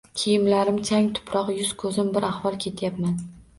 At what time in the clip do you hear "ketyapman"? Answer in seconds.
2.67-3.25